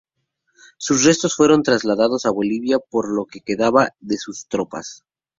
[0.79, 5.05] Sus restos fueron trasladados a Bolivia por lo que quedaba de sus tropas.